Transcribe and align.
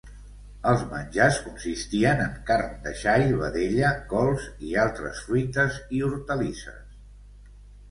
Els 0.69 0.85
menjars 0.93 1.35
consistien 1.49 2.23
en 2.23 2.31
carn 2.47 2.71
de 2.87 2.95
xai, 3.03 3.27
vedella, 3.43 3.93
cols 4.15 4.49
i 4.71 4.75
altres 4.87 5.23
fruites 5.29 5.81
i 6.01 6.05
hortalisses. 6.11 6.85